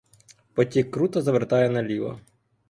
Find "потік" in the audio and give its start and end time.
0.53-0.89